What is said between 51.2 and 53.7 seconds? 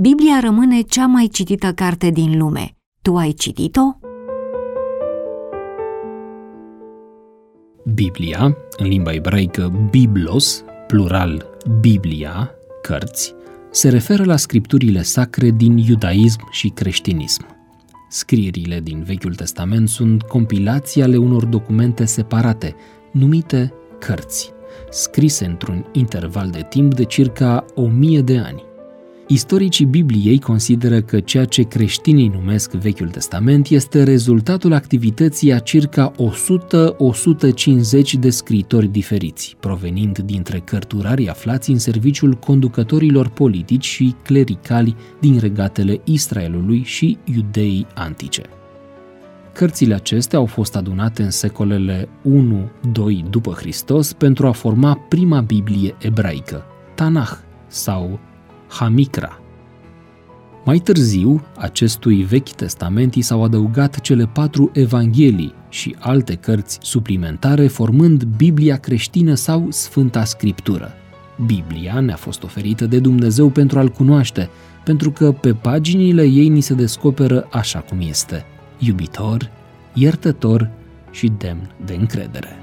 în secolele 1-2 după